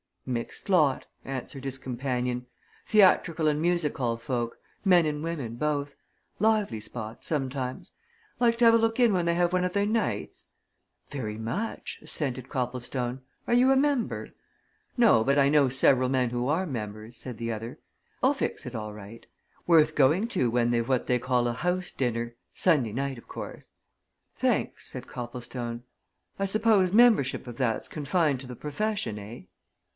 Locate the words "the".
17.37-17.51, 28.47-28.55